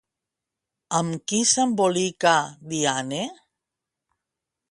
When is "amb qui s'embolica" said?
0.99-2.33